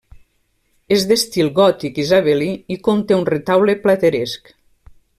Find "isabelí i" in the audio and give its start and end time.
2.05-2.81